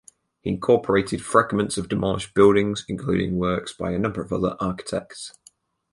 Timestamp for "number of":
3.99-4.33